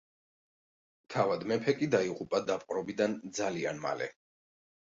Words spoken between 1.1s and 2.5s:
თავად მეფე კი დაიღუპა